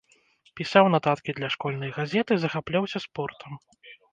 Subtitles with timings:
[0.59, 3.51] Пісаў нататкі для школьнай газеты, захапляўся спортам.